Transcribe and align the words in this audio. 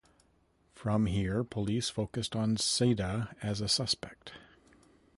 From 0.73 1.05
here, 1.05 1.43
police 1.43 1.89
focused 1.89 2.35
on 2.35 2.55
Seda 2.55 3.35
as 3.43 3.61
a 3.61 3.67
suspect. 3.69 4.31